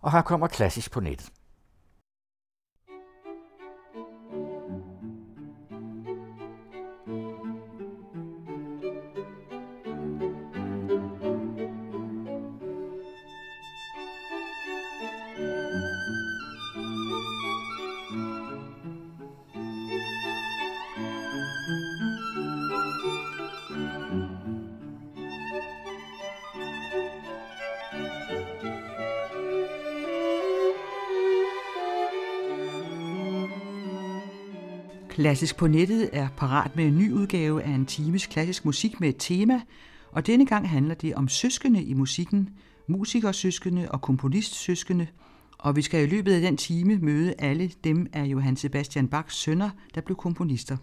[0.00, 1.30] og her kommer klassisk på nettet.
[35.28, 39.08] Klassisk på nettet er parat med en ny udgave af en times klassisk musik med
[39.08, 39.60] et tema,
[40.12, 42.50] og denne gang handler det om søskende i musikken,
[42.86, 45.06] musikersøskende og komponistsøskende,
[45.58, 49.36] og vi skal i løbet af den time møde alle dem af Johann Sebastian Bachs
[49.36, 50.76] sønner, der blev komponister.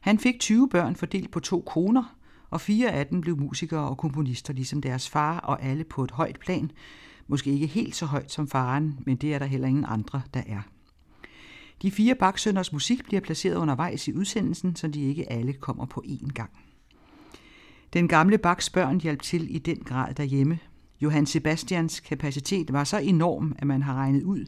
[0.00, 2.16] Han fik 20 børn fordelt på to koner,
[2.50, 6.10] og fire af dem blev musikere og komponister, ligesom deres far, og alle på et
[6.10, 6.70] højt plan.
[7.26, 10.42] Måske ikke helt så højt som faren, men det er der heller ingen andre, der
[10.46, 10.62] er.
[11.82, 16.02] De fire baksønders musik bliver placeret undervejs i udsendelsen, så de ikke alle kommer på
[16.06, 16.50] én gang.
[17.92, 20.58] Den gamle Bachs børn hjalp til i den grad derhjemme.
[21.00, 24.44] Johann Sebastians kapacitet var så enorm, at man har regnet ud,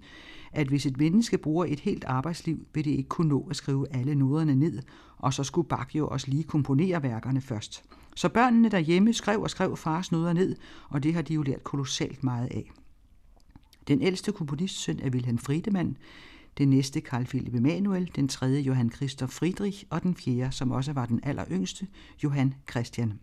[0.53, 3.87] at hvis et menneske bruger et helt arbejdsliv, vil det ikke kunne nå at skrive
[3.91, 4.83] alle noderne ned,
[5.19, 7.85] og så skulle Bach jo også lige komponere værkerne først.
[8.17, 10.57] Så børnene derhjemme skrev og skrev fars noder ned,
[10.89, 12.71] og det har de jo lært kolossalt meget af.
[13.89, 15.97] Den ældste komponistsøn er Wilhelm Friedemann,
[16.59, 20.93] den næste Karl Philipp Emanuel, den tredje Johann Christoph Friedrich og den fjerde, som også
[20.93, 21.87] var den aller yngste,
[22.25, 23.21] Johann Christian.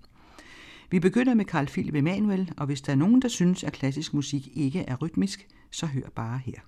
[0.91, 4.13] Vi begynder med Karl Philipp Emanuel, og hvis der er nogen, der synes, at klassisk
[4.13, 6.59] musik ikke er rytmisk, så hør bare her.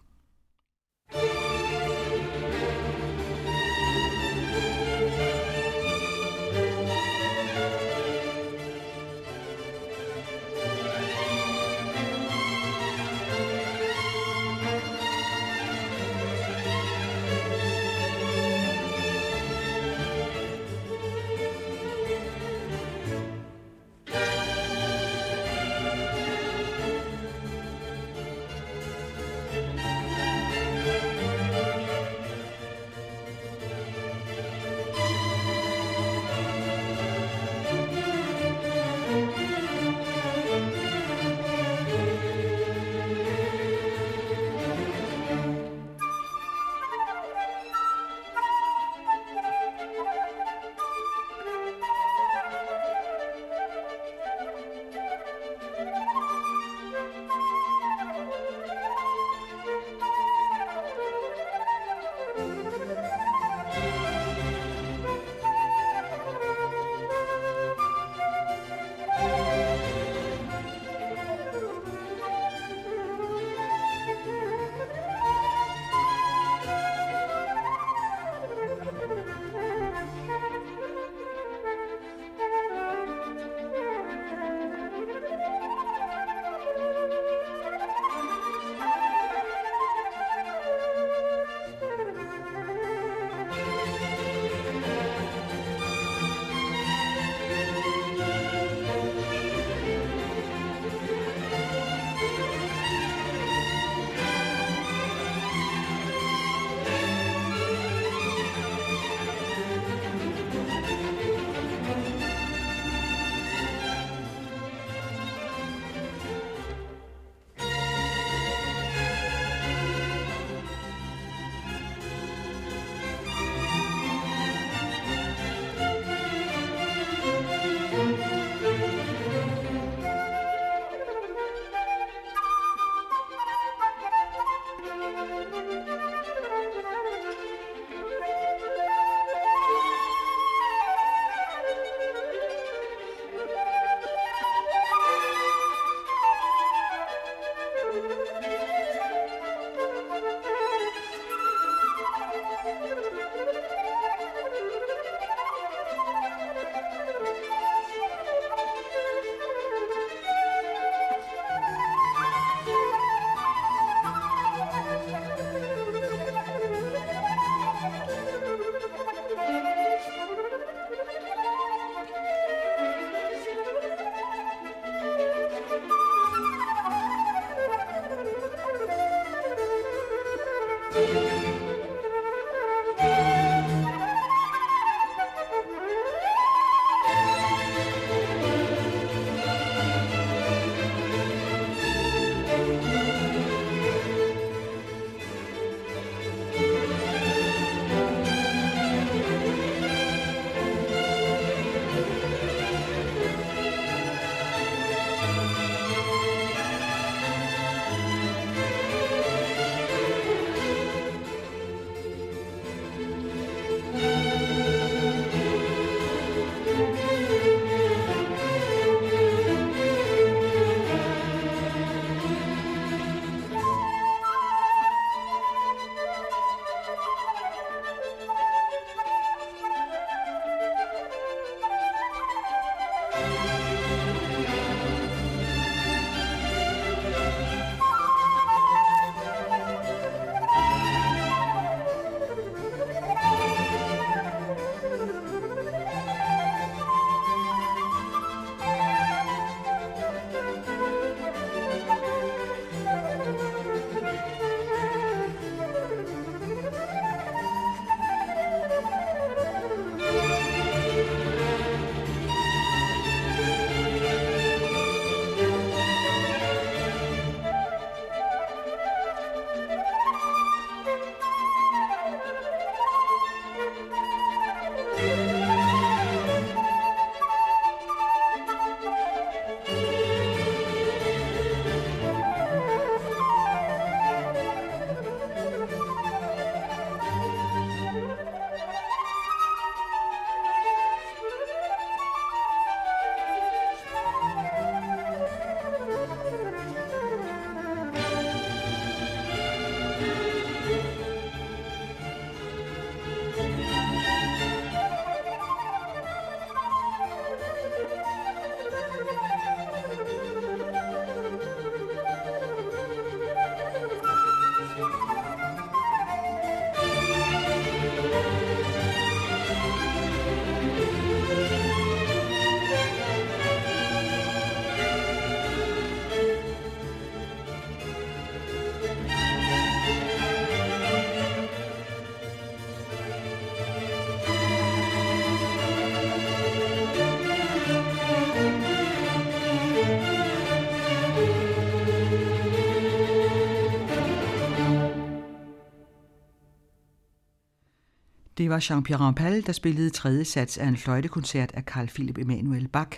[348.39, 352.68] Det var Jean-Pierre Rampal, der spillede tredje sats af en fløjtekoncert af Carl Philip Emanuel
[352.68, 352.89] Bach.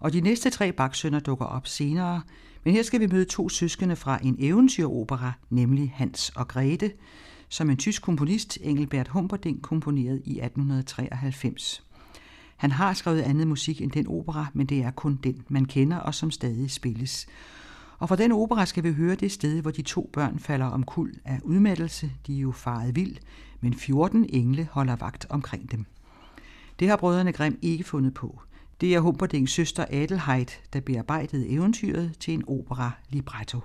[0.00, 2.22] Og de næste tre Bach-sønner dukker op senere,
[2.64, 6.92] men her skal vi møde to søskende fra en eventyropera, nemlig Hans og Grete,
[7.48, 11.82] som en tysk komponist, Engelbert Humperdinck, komponerede i 1893.
[12.56, 15.96] Han har skrevet andet musik end den opera, men det er kun den, man kender
[15.96, 17.26] og som stadig spilles.
[17.98, 20.82] Og fra den opera skal vi høre det sted, hvor de to børn falder om
[20.82, 22.10] kul af udmattelse.
[22.26, 23.16] De er jo faret vild,
[23.60, 25.86] men 14 engle holder vagt omkring dem.
[26.78, 28.40] Det har brødrene Grimm ikke fundet på.
[28.80, 33.60] Det er Humperdinks søster Adelheid, der bearbejdede eventyret til en opera libretto.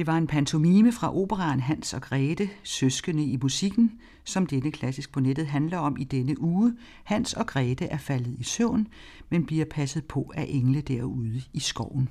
[0.00, 3.92] Det var en pantomime fra operaen Hans og Grete, Søskende i musikken,
[4.24, 6.76] som denne klassisk på nettet handler om i denne uge.
[7.04, 8.88] Hans og Grete er faldet i søvn,
[9.30, 12.08] men bliver passet på af engle derude i skoven.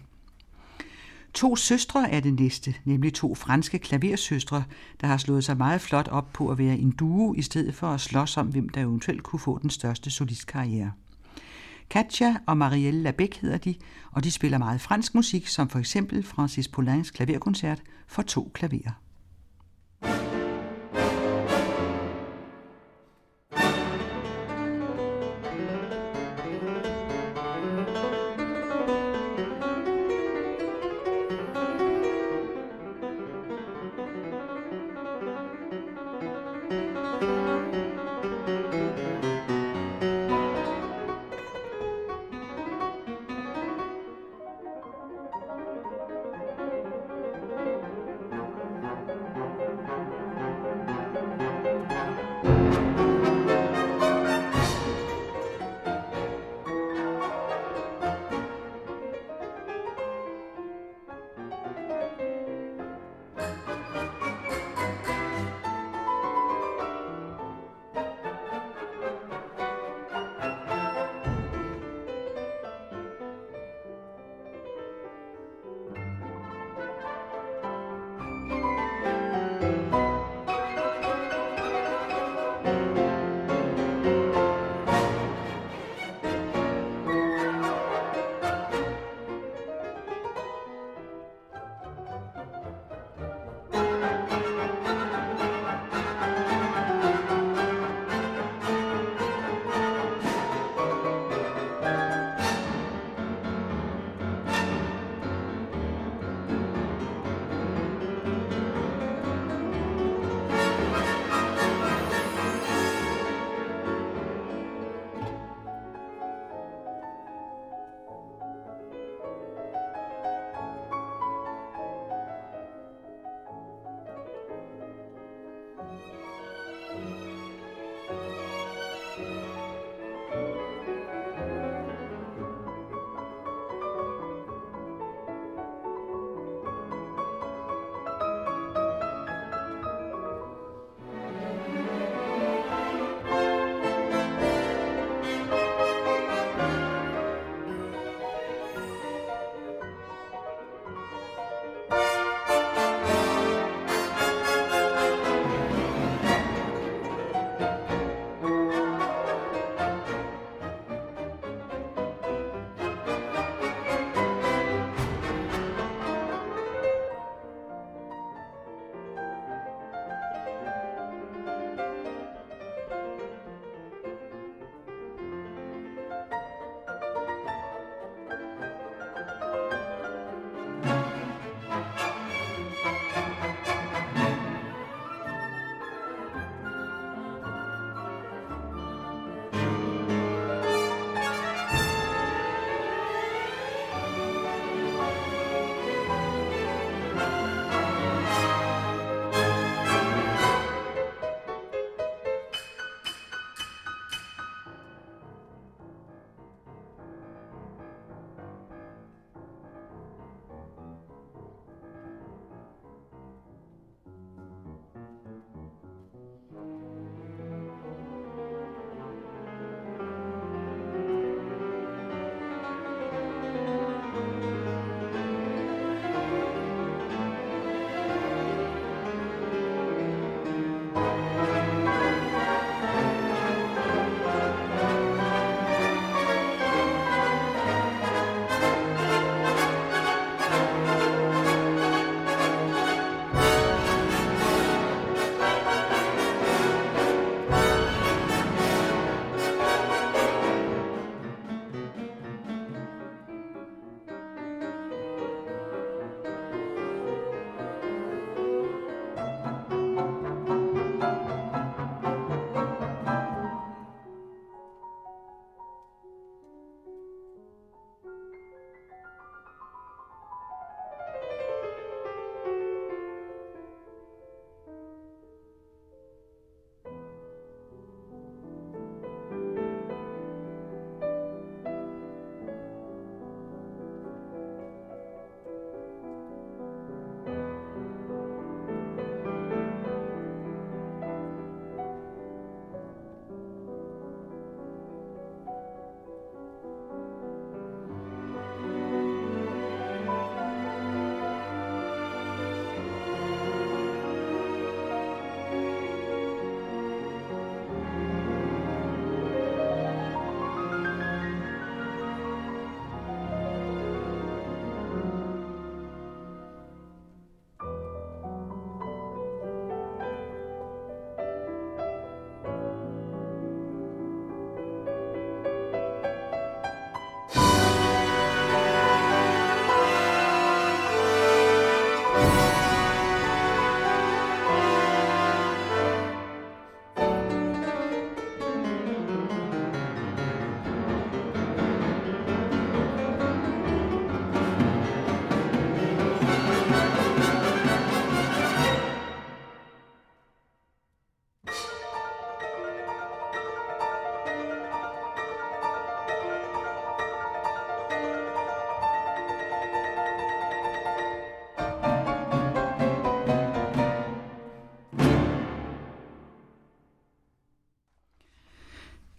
[1.33, 4.63] To søstre er det næste, nemlig to franske klaversøstre,
[5.01, 7.87] der har slået sig meget flot op på at være en duo, i stedet for
[7.87, 10.91] at slås om, hvem der eventuelt kunne få den største solistkarriere.
[11.89, 13.75] Katja og Marielle Labec hedder de,
[14.11, 19.08] og de spiller meget fransk musik, som for eksempel Francis Poulains klaverkoncert for to klaverer.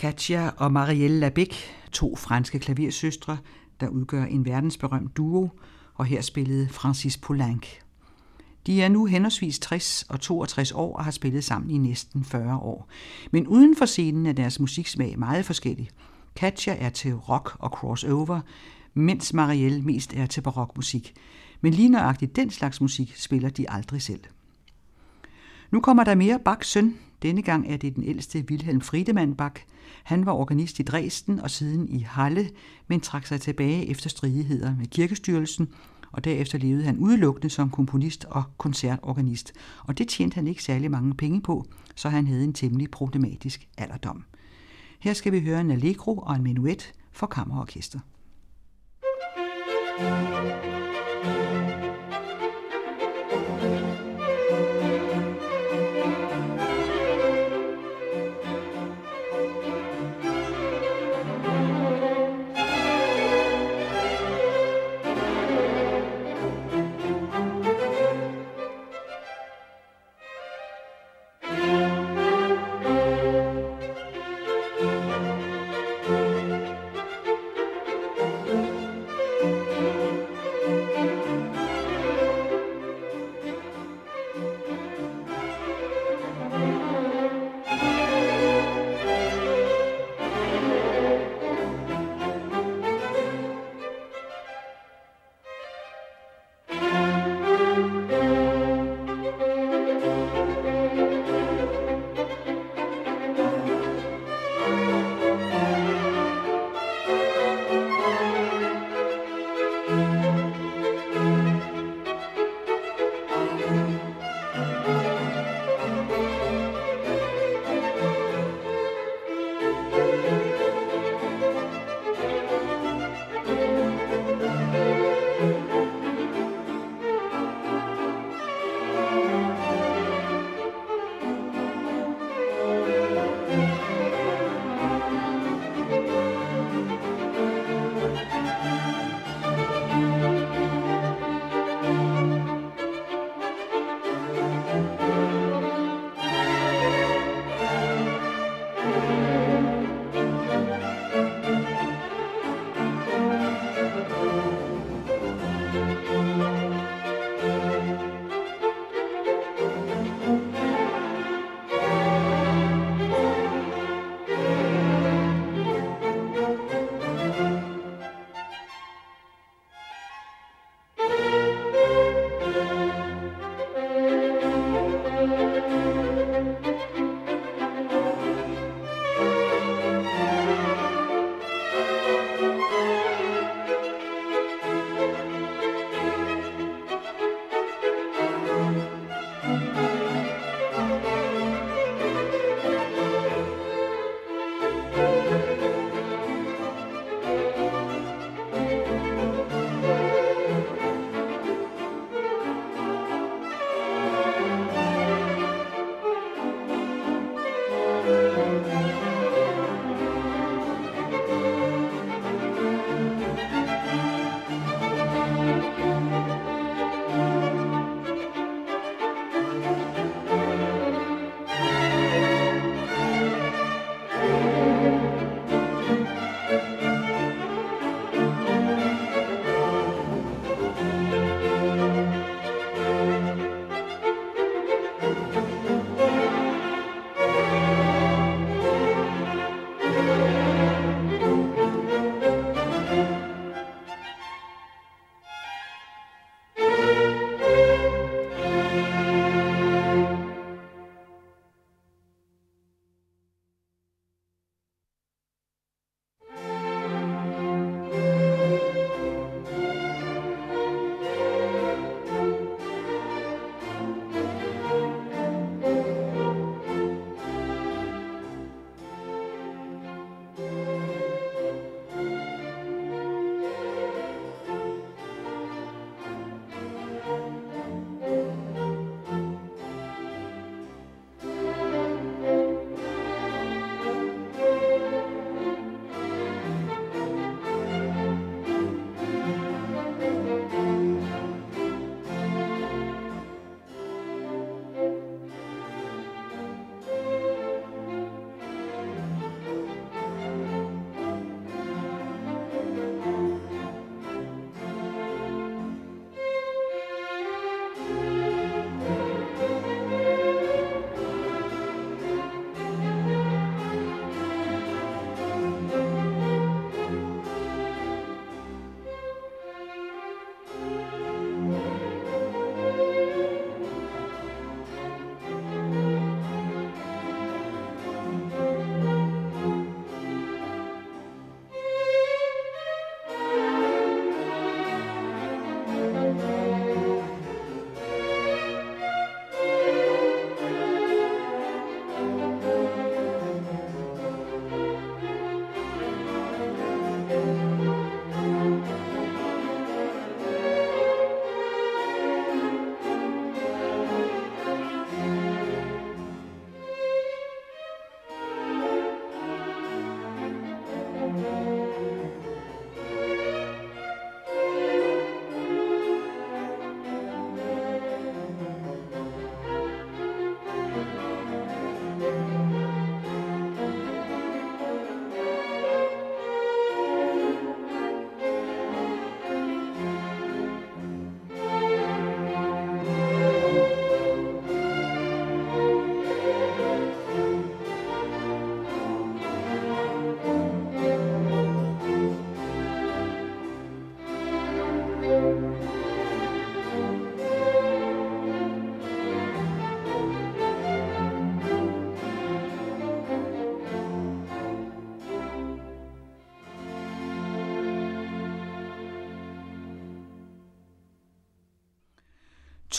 [0.00, 1.54] Katja og Marielle Labec,
[1.92, 3.38] to franske klaversøstre,
[3.80, 5.48] der udgør en verdensberømt duo,
[5.94, 7.66] og her spillede Francis Poulenc.
[8.66, 12.56] De er nu henholdsvis 60 og 62 år og har spillet sammen i næsten 40
[12.56, 12.88] år.
[13.30, 15.90] Men uden for scenen er deres musiksmag meget forskellig.
[16.36, 18.40] Katja er til rock og crossover,
[18.94, 21.14] mens Marielle mest er til barokmusik.
[21.60, 24.20] Men lige nøjagtigt den slags musik spiller de aldrig selv.
[25.70, 26.98] Nu kommer der mere Bachs søn.
[27.22, 29.64] Denne gang er det den ældste Wilhelm Friedemann Bach.
[30.02, 32.50] Han var organist i Dresden og siden i Halle,
[32.88, 35.68] men trak sig tilbage efter stridigheder med kirkestyrelsen,
[36.12, 39.52] og derefter levede han udelukkende som komponist og koncertorganist,
[39.84, 43.68] og det tjente han ikke særlig mange penge på, så han havde en temmelig problematisk
[43.78, 44.24] alderdom.
[45.00, 47.98] Her skal vi høre en allegro og en menuet for kammerorkester.
[50.00, 51.69] thank you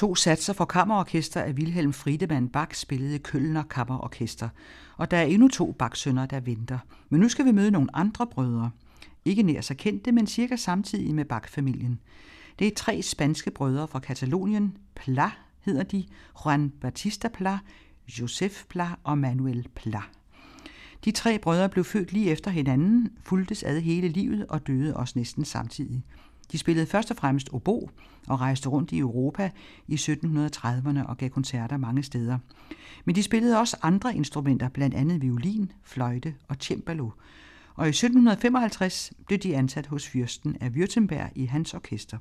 [0.02, 4.50] To satser for kammerorkester af Wilhelm Friedemann Bach spillede Kølner Kammerorkester,
[4.98, 6.80] og der er endnu to Bach-sønner, der venter.
[7.10, 8.72] Men nu skal vi møde nogle andre brødre.
[9.26, 12.00] Ikke nær så kendte, men cirka samtidig med Bach-familien.
[12.60, 14.78] Det er tre spanske brødre fra Katalonien.
[14.96, 16.04] Pla hedder de,
[16.46, 17.60] Juan Batista Pla,
[18.20, 20.02] Josef Pla og Manuel Pla.
[21.06, 25.14] De tre brødre blev født lige efter hinanden, fuldtes ad hele livet og døde også
[25.20, 26.04] næsten samtidig.
[26.52, 27.90] De spillede først og fremmest obo
[28.28, 29.52] og rejste rundt i Europa
[29.88, 32.38] i 1730'erne og gav koncerter mange steder.
[33.06, 37.10] Men de spillede også andre instrumenter, blandt andet violin, fløjte og cembalo.
[37.76, 42.18] Og i 1755 blev de ansat hos fyrsten af Württemberg i hans orkester.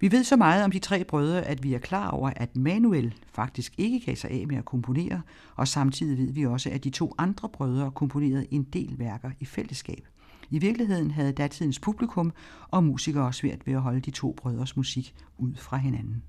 [0.00, 3.14] Vi ved så meget om de tre brødre, at vi er klar over, at Manuel
[3.32, 5.22] faktisk ikke gav sig af med at komponere,
[5.54, 9.44] og samtidig ved vi også, at de to andre brødre komponerede en del værker i
[9.44, 10.06] fællesskab.
[10.50, 12.32] I virkeligheden havde datidens publikum
[12.68, 16.22] og musikere svært ved at holde de to brødres musik ud fra hinanden.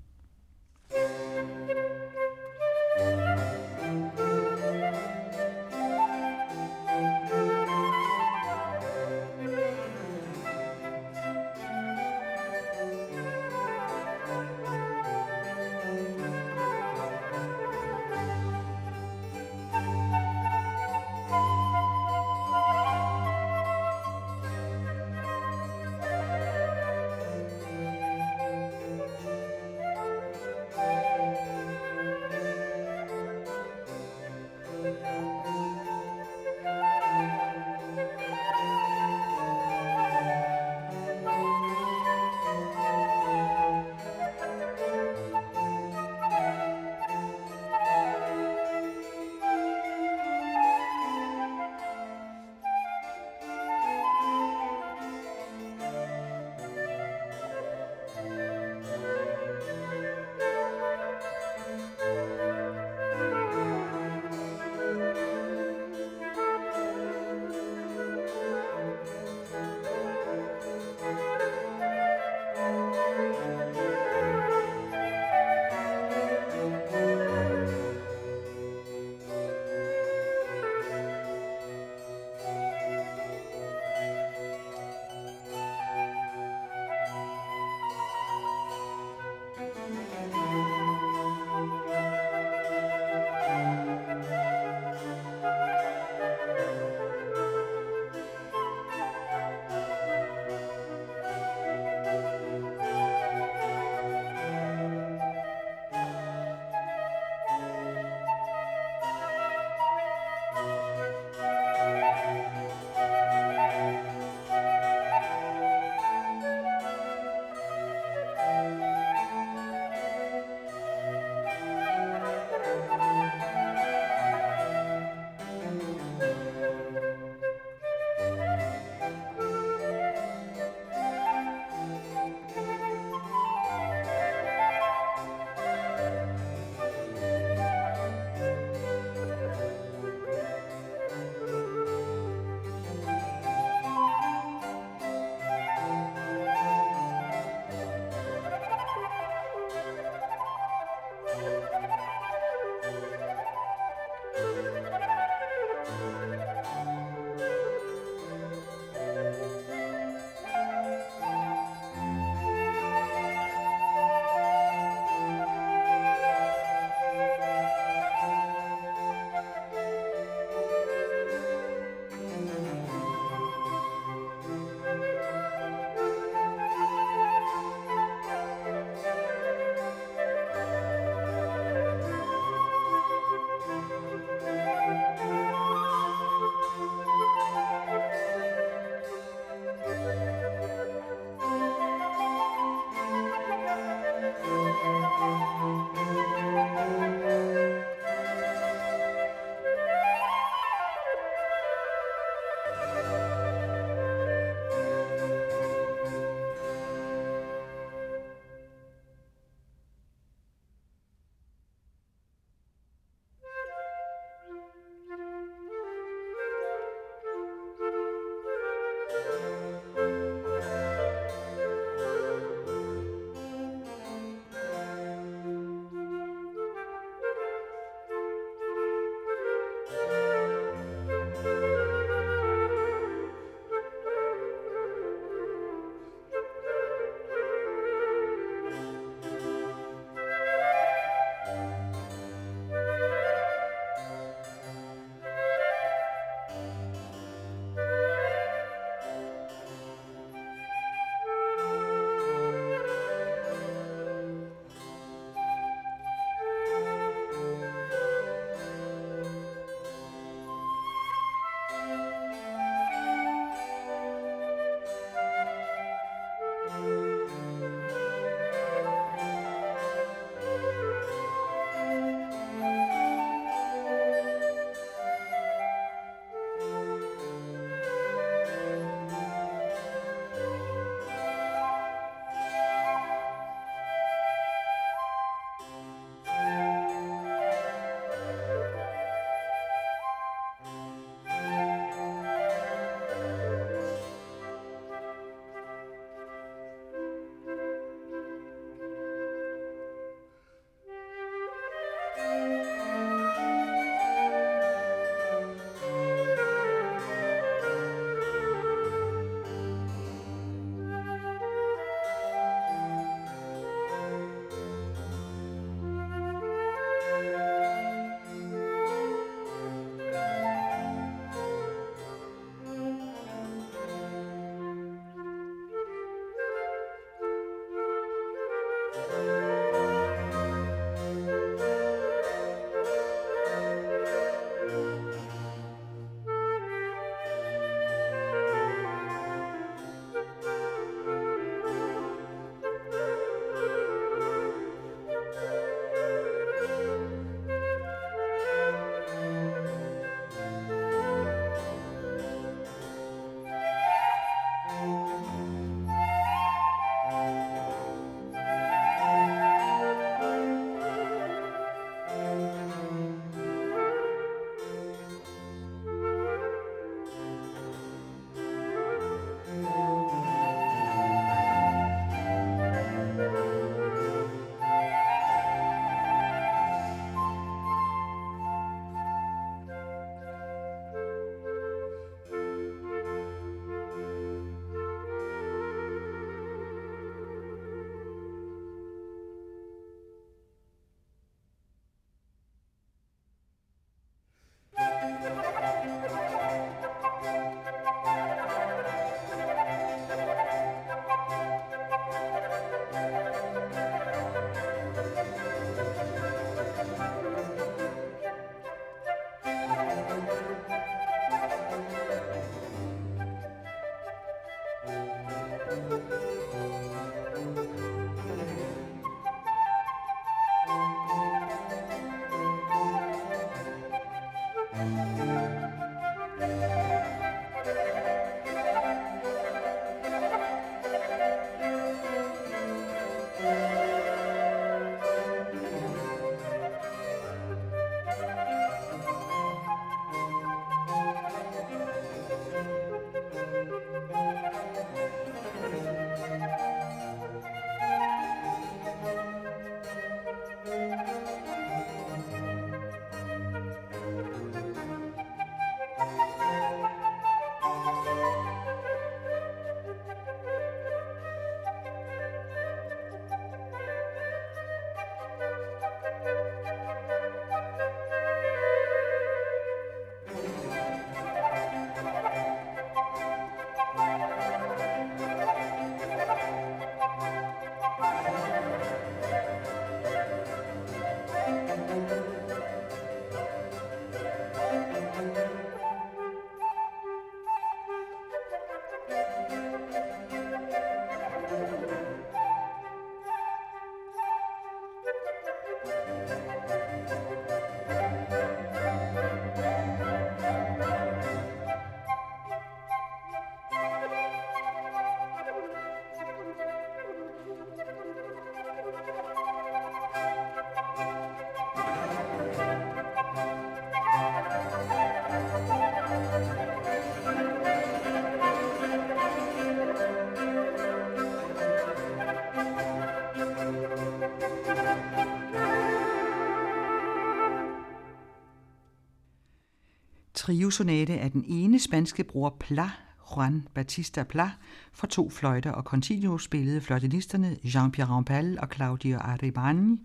[530.48, 532.90] Triosonate af den ene spanske bror Pla,
[533.36, 534.50] Juan Batista Pla,
[534.92, 539.96] for to fløjter og continuo spillede fløjtenisterne Jean-Pierre Rampal og Claudio Arribani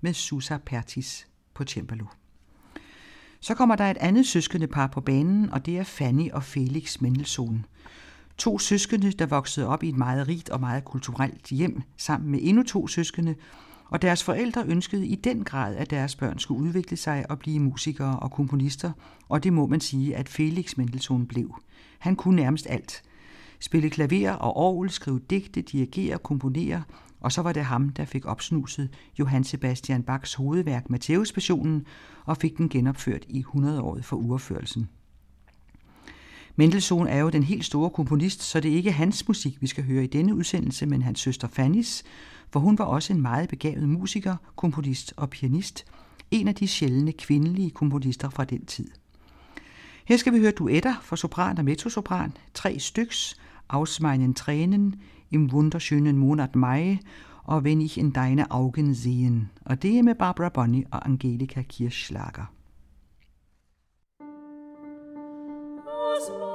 [0.00, 2.06] med Susa Pertis på cembalo.
[3.40, 7.00] Så kommer der et andet søskende par på banen, og det er Fanny og Felix
[7.00, 7.66] Mendelssohn.
[8.38, 12.38] To søskende, der voksede op i et meget rigt og meget kulturelt hjem, sammen med
[12.42, 13.34] endnu to søskende,
[13.92, 17.60] og deres forældre ønskede i den grad, at deres børn skulle udvikle sig og blive
[17.60, 18.92] musikere og komponister,
[19.28, 21.54] og det må man sige, at Felix Mendelssohn blev.
[21.98, 23.02] Han kunne nærmest alt.
[23.60, 26.82] Spille klaver og orgel, skrive digte, dirigere, komponere,
[27.20, 28.88] og så var det ham, der fik opsnuset
[29.18, 31.86] Johann Sebastian Bachs hovedværk Matthæuspassionen
[32.24, 34.88] og fik den genopført i 100-året for urførelsen.
[36.56, 39.84] Mendelssohn er jo den helt store komponist, så det er ikke hans musik, vi skal
[39.84, 42.02] høre i denne udsendelse, men hans søster Fannys,
[42.52, 45.84] for hun var også en meget begavet musiker, komponist og pianist,
[46.30, 48.88] en af de sjældne kvindelige komponister fra den tid.
[50.04, 53.36] Her skal vi høre duetter for sopran og mezzosopran, tre styks,
[53.68, 54.94] Ausmeinen Tränen,
[55.30, 56.98] Im wunderschönen Monat Mai
[57.44, 59.50] og Wenn ich in deine Augen sehen.
[59.64, 62.52] Og det er med Barbara Bonney og Angelika Kirschlager.
[66.22, 66.51] wunderschönen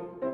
[0.00, 0.29] Mai,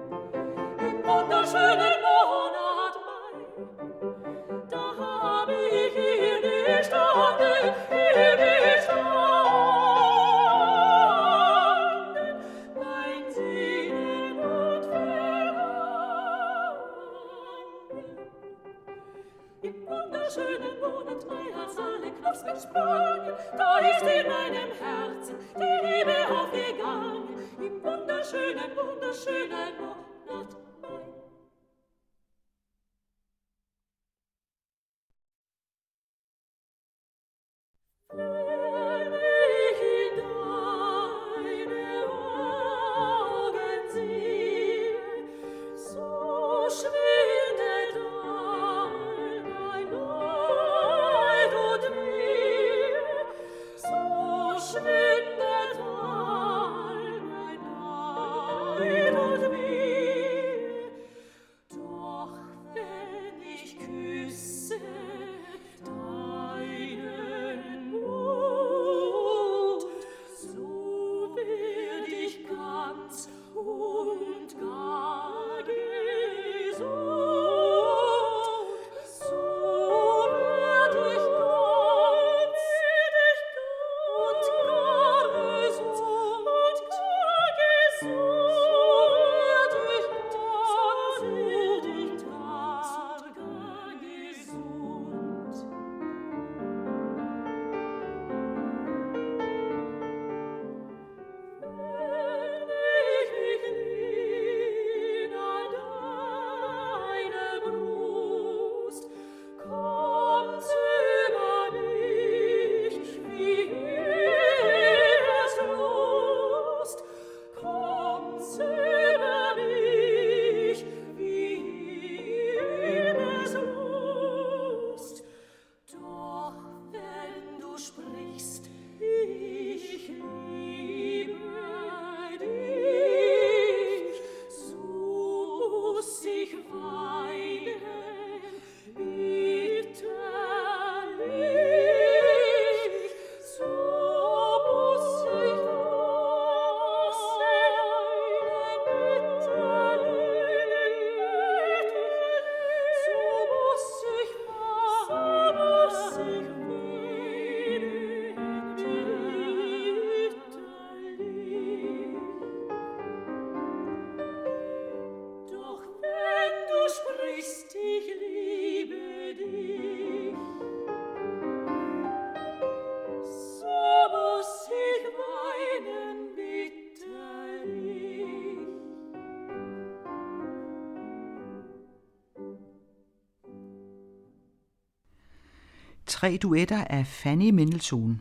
[186.26, 188.20] Tre duetter af Fanny Mendelssohn.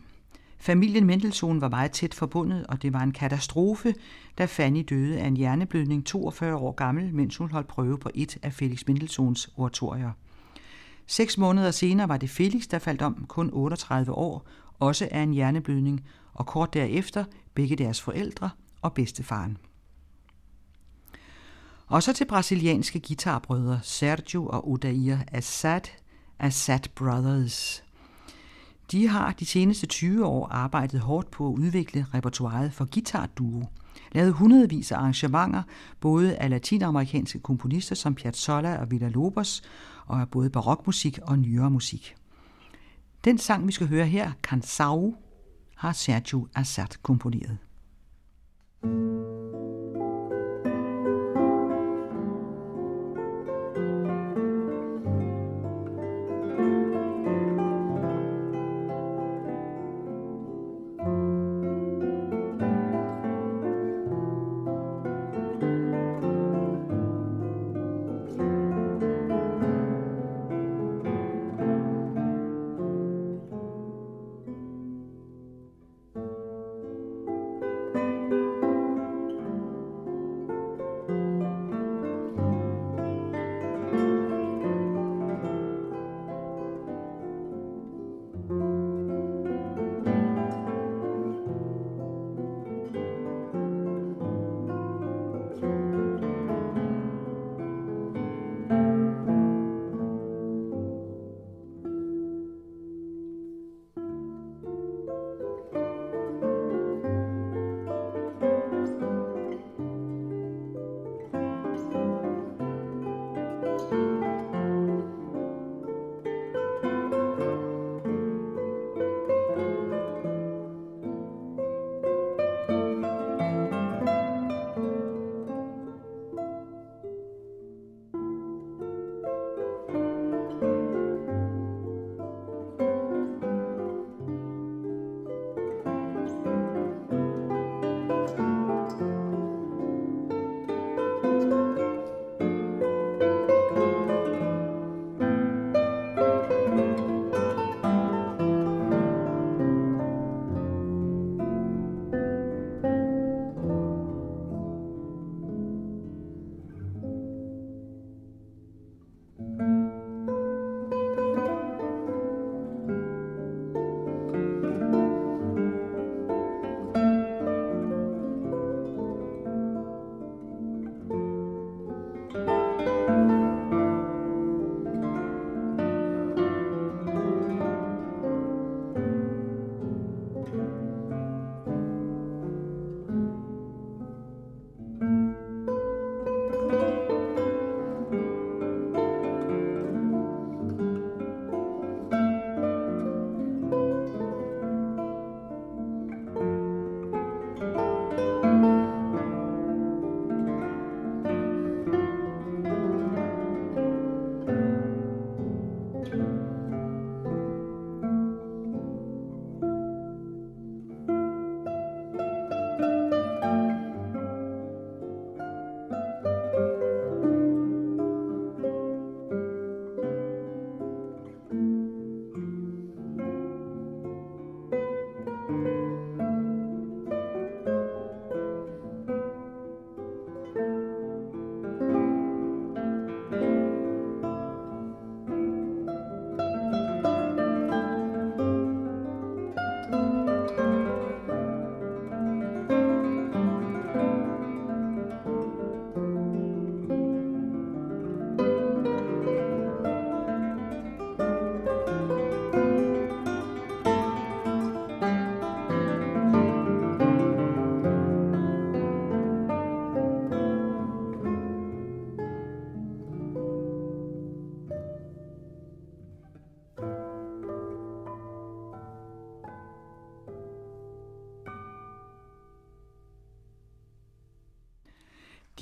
[0.58, 3.94] Familien Mendelssohn var meget tæt forbundet, og det var en katastrofe,
[4.38, 8.38] da Fanny døde af en hjerneblødning 42 år gammel, mens hun holdt prøve på et
[8.44, 10.12] af Felix Mendelssohns oratorier.
[11.08, 14.48] Seks måneder senere var det Felix, der faldt om, kun 38 år,
[14.80, 18.50] også af en hjerneblødning, og kort derefter begge deres forældre
[18.82, 19.58] og bedstefaren.
[21.88, 25.82] Og så til brasilianske guitarbrødre Sergio og Odair Assad,
[26.40, 27.85] Assad Brothers.
[28.92, 33.64] De har de seneste 20 år arbejdet hårdt på at udvikle repertoiret for guitarduo.
[34.12, 35.64] Lavet hundredvis af arrangementer,
[36.00, 39.62] både af latinamerikanske komponister som Piazzolla og Villa-Lobos,
[40.06, 42.16] og af både barokmusik og nyere musik.
[43.24, 45.16] Den sang, vi skal høre her, Kansau,
[45.76, 47.58] har Sergio Assad komponeret.
[48.82, 49.85] Cansao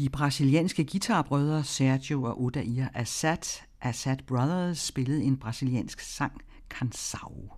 [0.04, 7.51] De brasilianske guitarbrødre Sergio og Odair Assad, Assad Brothers, spillede en brasiliansk sang, Cansau.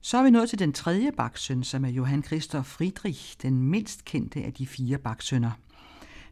[0.00, 4.04] Så er vi nået til den tredje baksøn, som er Johann Christoph Friedrich, den mindst
[4.04, 5.50] kendte af de fire baksønner.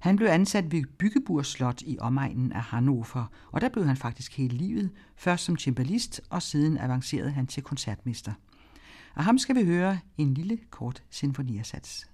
[0.00, 4.36] Han blev ansat ved Byggeburg Slot i omegnen af Hannover, og der blev han faktisk
[4.36, 8.32] hele livet, først som cembalist, og siden avancerede han til koncertmester.
[9.16, 12.13] Af ham skal vi høre en lille kort sinfoniersats.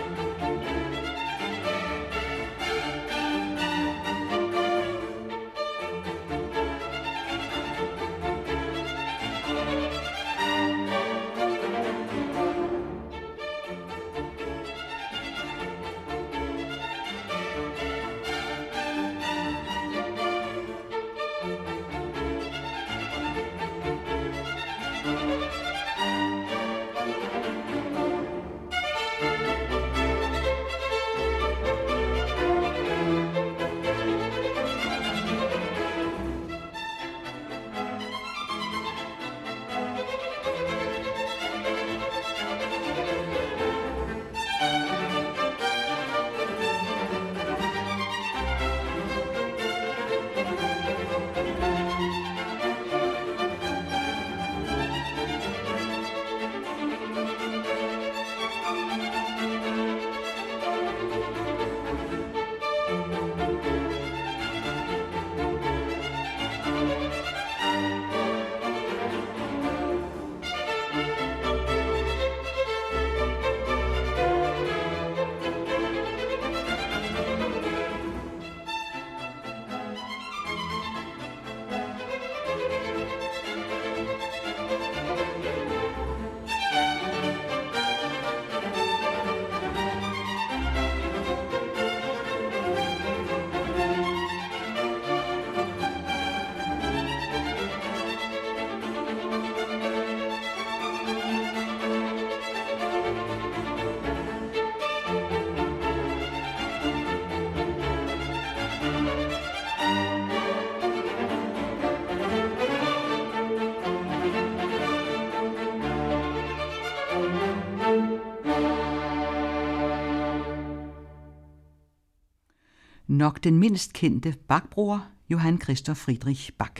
[123.21, 126.71] nok den mindst kendte Bach-bror, Johann Christoph Friedrich Bach.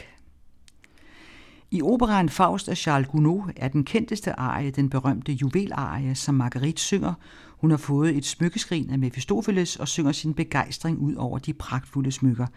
[1.71, 6.81] I operaen Faust af Charles Gounod er den kendteste arie den berømte juvelarie, som Marguerite
[6.81, 7.13] synger.
[7.47, 12.11] Hun har fået et smykkeskrin af Mephistopheles og synger sin begejstring ud over de pragtfulde
[12.11, 12.47] smykker.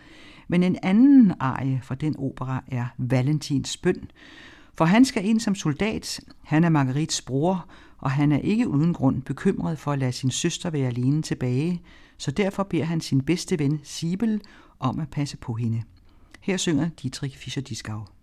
[0.48, 4.10] Men en anden arie fra den opera er Valentins bøn,
[4.78, 7.66] for han skal ind som soldat, han er Marguerites bror,
[7.98, 11.82] og han er ikke uden grund bekymret for at lade sin søster være alene tilbage,
[12.18, 14.40] så derfor beder han sin bedste ven Sibel
[14.78, 15.82] om at passe på hende.
[16.40, 18.13] Her synger Dietrich Fischer-Dieskau.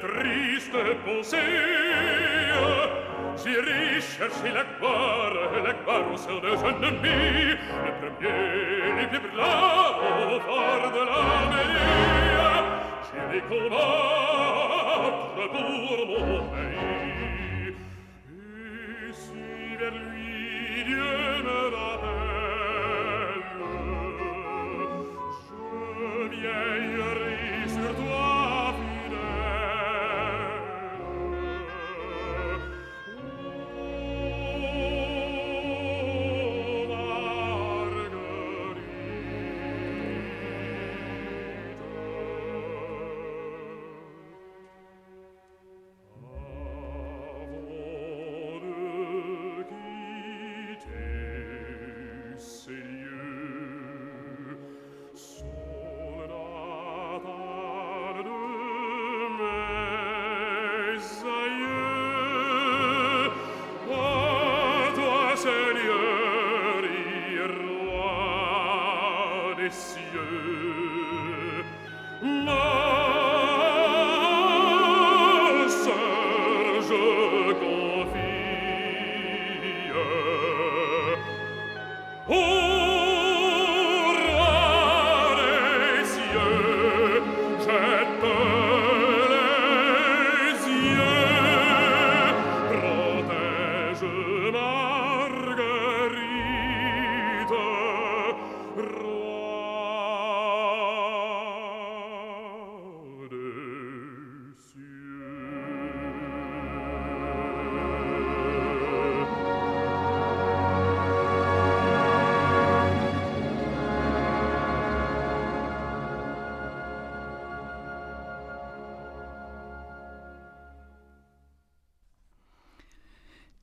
[0.00, 1.40] triste poesia
[3.36, 3.50] si.
[3.50, 9.90] Richerche la gloire la gloire au sein de jeune ennemi le premier les plus brillant,
[10.34, 11.20] au fort de la
[11.50, 12.15] mêlée
[20.86, 21.25] Dieu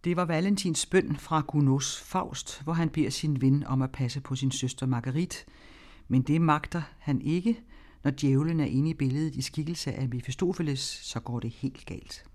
[0.03, 4.21] Det var Valentins bøn fra Gunos Faust, hvor han beder sin ven om at passe
[4.21, 5.37] på sin søster Marguerite.
[6.07, 7.59] Men det magter han ikke.
[8.03, 12.25] Når djævlen er inde i billedet i skikkelse af Mephistopheles, så går det helt galt.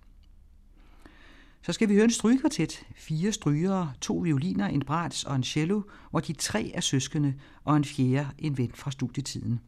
[1.63, 2.87] Så skal vi høre en strygekvartet.
[2.97, 7.77] Fire strygere, to violiner, en brats og en cello, hvor de tre er søskende, og
[7.77, 9.61] en fjerde en ven fra studietiden.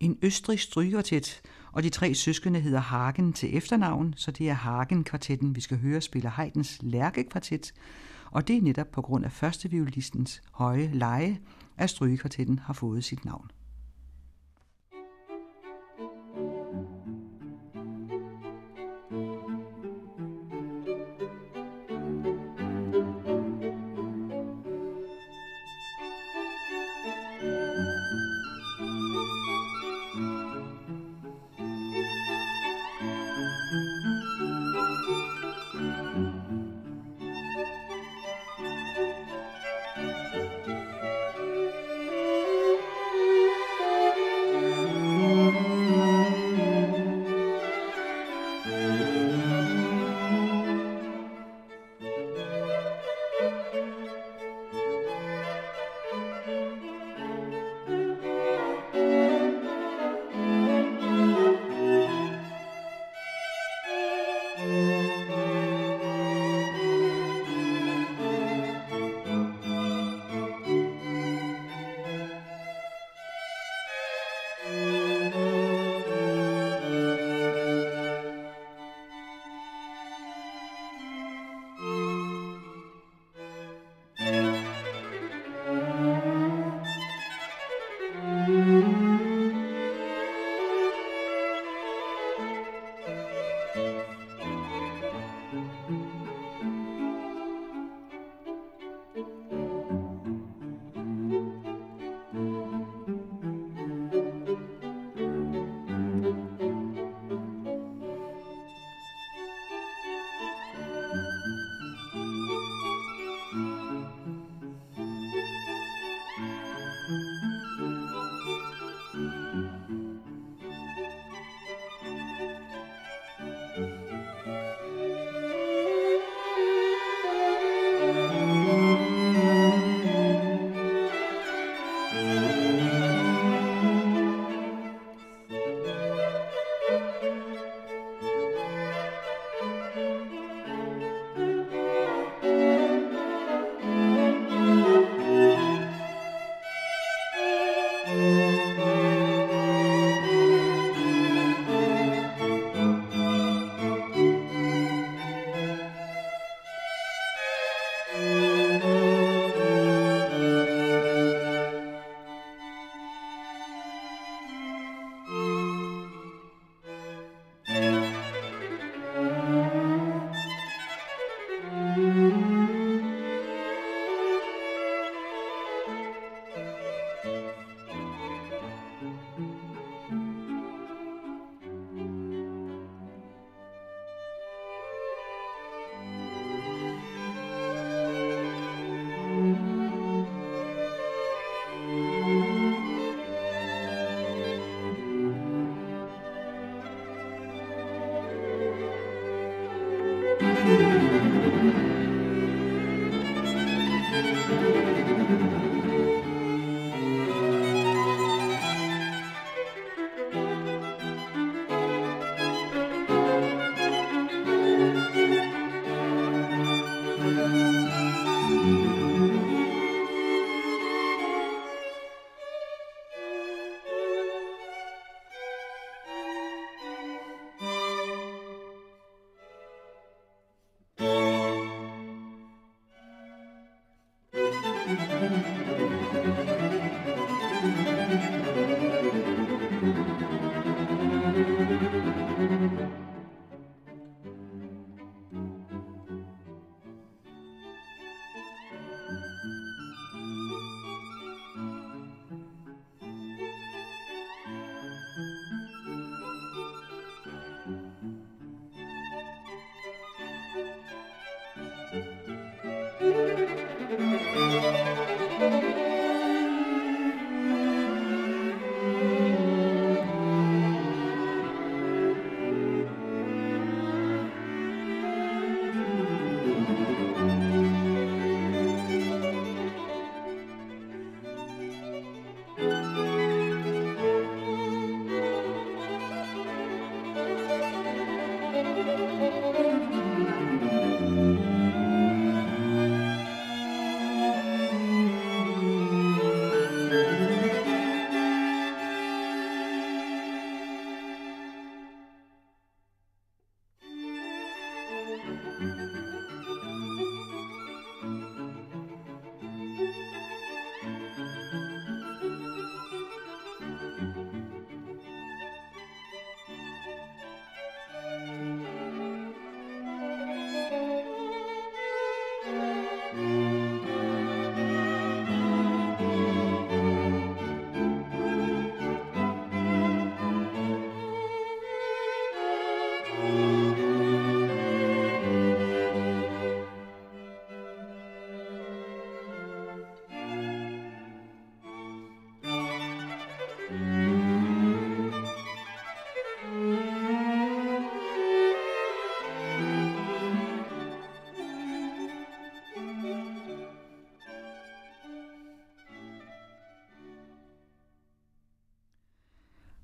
[0.00, 1.40] En østrig strygekvartet,
[1.72, 6.00] og de tre søskende hedder Hagen til efternavn, så det er Hagen-kvartetten, vi skal høre
[6.00, 7.72] spiller Haydns Lærkekvartet,
[8.30, 11.38] og det er netop på grund af første violistens høje leje,
[11.76, 13.50] at strygekvartetten har fået sit navn.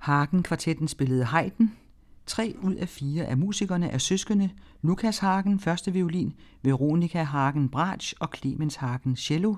[0.07, 1.65] Hagen-kvartetten spillede Haydn.
[2.27, 4.51] Tre ud af fire af musikerne er søskende.
[4.83, 9.55] Lukas Hagen, første violin, Veronika Hagen bratsch og Clemens Hagen cello,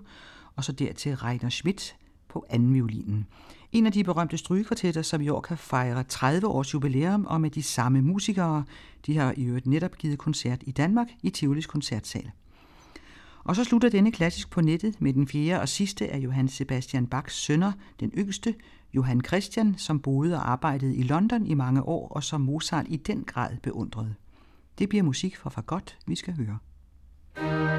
[0.56, 1.96] og så dertil Reiner Schmidt
[2.28, 3.26] på anden violinen.
[3.72, 7.50] En af de berømte strygekvartetter, som i år kan fejre 30 års jubilæum og med
[7.50, 8.64] de samme musikere.
[9.06, 12.30] De har i øvrigt netop givet koncert i Danmark i Tivolis koncertsal.
[13.44, 17.06] Og så slutter denne klassisk på nettet med den fjerde og sidste af Johann Sebastian
[17.06, 18.54] Bachs sønner, den yngste,
[18.92, 22.96] Johan Christian, som boede og arbejdede i London i mange år, og som Mozart i
[22.96, 24.14] den grad beundrede.
[24.78, 26.58] Det bliver musik fra Fagott, vi skal høre.
[27.38, 27.77] Thank you.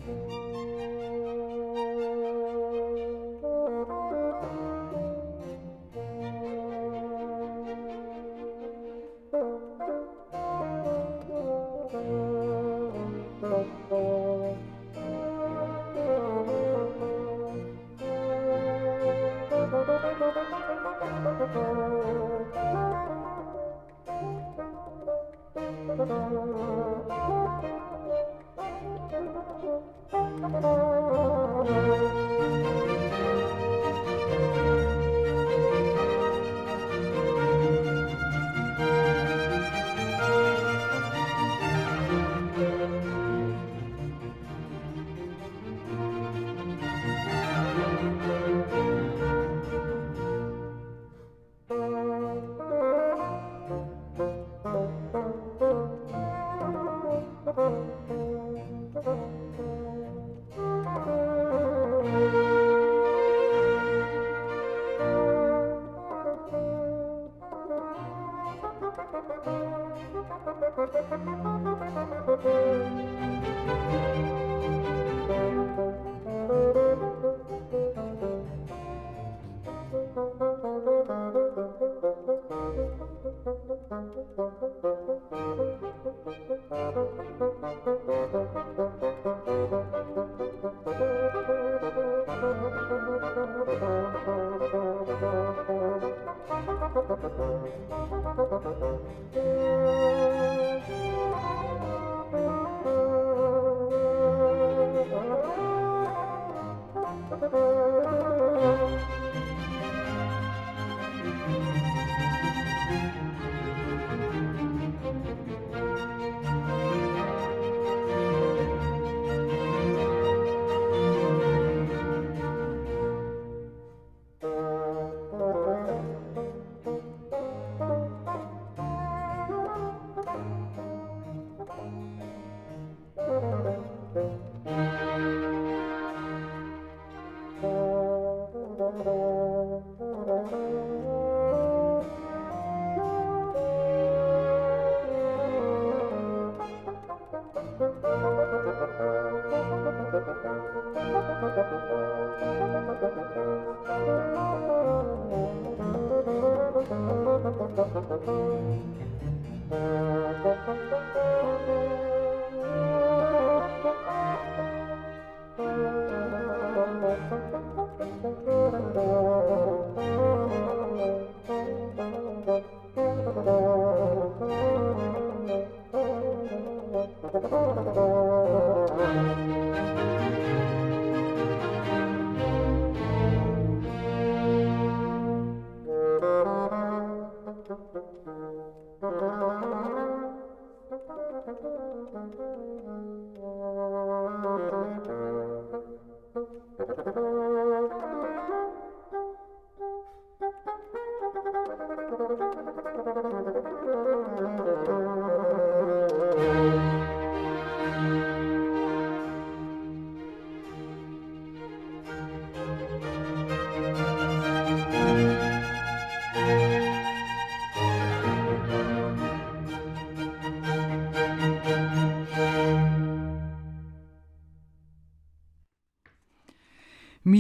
[0.07, 0.44] you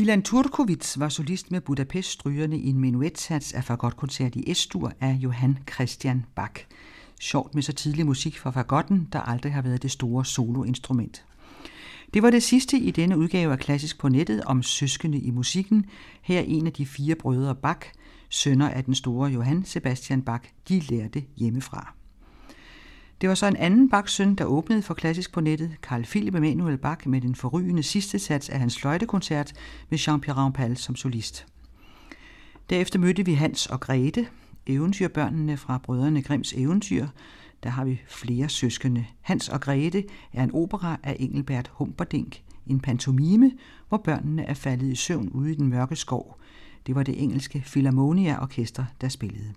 [0.05, 5.13] Milan Turkovic var solist med Budapest strygerne i en menuetsats af fagotkoncert i Estur af
[5.13, 6.65] Johann Christian Bach.
[7.19, 11.25] Sjovt med så tidlig musik for fagotten, der aldrig har været det store soloinstrument.
[12.13, 15.85] Det var det sidste i denne udgave af Klassisk på nettet om søskende i musikken.
[16.21, 17.89] Her en af de fire brødre Bach,
[18.29, 21.94] sønner af den store Johann Sebastian Bach, de lærte hjemmefra.
[23.25, 26.35] Det var så en anden Bachs søn, der åbnede for klassisk på nettet, Carl Philip
[26.35, 29.53] Emanuel Bach, med den forrygende sidste sats af hans fløjtekoncert
[29.89, 31.45] med Jean-Pierre Rampal som solist.
[32.69, 34.27] Derefter mødte vi Hans og Grete,
[34.67, 37.07] eventyrbørnene fra Brødrene Grimms eventyr.
[37.63, 39.05] Der har vi flere søskende.
[39.21, 40.03] Hans og Grete
[40.33, 43.51] er en opera af Engelbert Humperdinck, en pantomime,
[43.89, 46.39] hvor børnene er faldet i søvn ude i den mørke skov.
[46.87, 49.53] Det var det engelske Philharmonia Orkester, der spillede.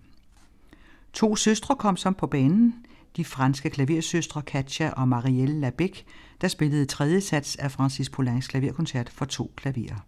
[1.13, 2.75] To søstre kom som på banen–
[3.19, 6.03] de franske klaversøstre Katja og Marielle Labec,
[6.41, 10.07] der spillede tredje sats af Francis Poulains klaverkoncert for to klaverer.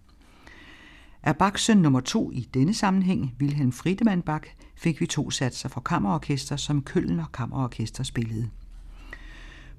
[1.23, 4.45] Af Bachs søn nummer to i denne sammenhæng, Wilhelm Friedemann Bach,
[4.77, 8.51] fik vi to satser for kammerorkester, som Køln og Kammerorkester spillede.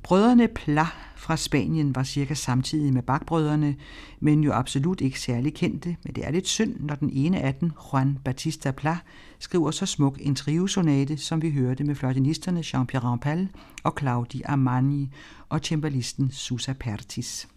[0.03, 3.75] Brødrene Pla fra Spanien var cirka samtidig med Bach-brødrene,
[4.19, 7.55] men jo absolut ikke særlig kendte, men det er lidt synd, når den ene af
[7.55, 8.97] dem, Juan Batista Pla,
[9.39, 13.49] skriver så smuk en triosonate, som vi hørte med fløjtenisterne Jean-Pierre Rampal
[13.83, 15.09] og Claudi Armani
[15.49, 17.47] og cembalisten Susa Pertis.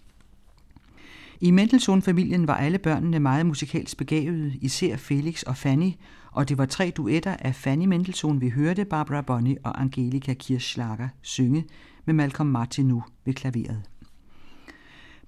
[1.40, 5.90] I Mendelssohn-familien var alle børnene meget musikalsk begavede, især Felix og Fanny,
[6.32, 11.08] og det var tre duetter af Fanny Mendelssohn, vi hørte Barbara Bonney og Angelika Kirschlager
[11.22, 11.64] synge,
[12.04, 13.82] med Malcolm Martineau ved klaveret.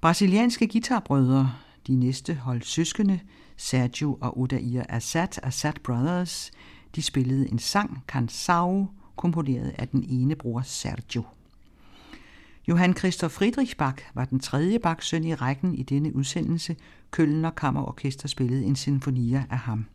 [0.01, 1.53] Brasilianske guitarbrødre,
[1.87, 3.21] de næste hold søskende,
[3.57, 6.51] Sergio og Odair Assad, Assad Brothers,
[6.95, 11.23] de spillede en sang, Kansau, komponeret af den ene bror Sergio.
[12.69, 16.77] Johann Christoph Friedrich Bach var den tredje Bach-søn i rækken i denne udsendelse.
[17.11, 19.87] Kølner Kammerorkester spillede en sinfonia af ham.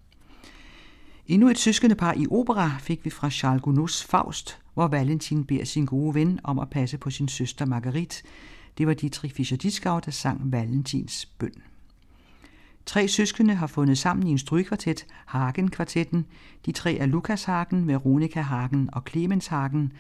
[1.28, 5.66] Endnu et søskende par i opera fik vi fra Charles Gounods Faust, hvor Valentin beder
[5.66, 8.24] sin gode ven om at passe på sin søster Marguerite.
[8.78, 11.54] Det var Dietrich Fischer-Dieskau, der sang Valentins bøn.
[12.86, 16.26] Tre søskende har fundet sammen i en strygkvartet, Hagen-kvartetten.
[16.66, 19.94] De tre er Lukas Hagen, Veronika Hagen og Clemens Hagen.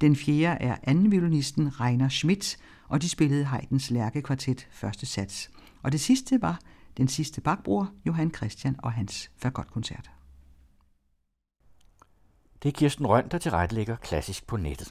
[0.00, 5.50] Den fjerde er anden violinisten Reiner Schmidt, og de spillede Haydns Lærkekvartet første sats.
[5.82, 6.60] Og det sidste var
[6.96, 10.10] den sidste bakbror, Johan Christian og hans fagotkoncert.
[12.62, 14.90] Det er Kirsten Røn, der tilrettelægger klassisk på nettet.